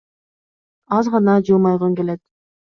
Аз 1.01 1.11
гана 1.17 1.37
жылмайгың 1.53 1.97
келет. 2.03 2.27